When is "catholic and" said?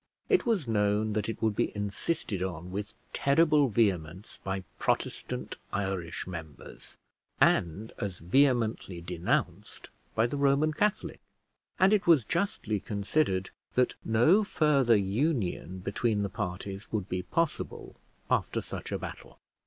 10.73-11.93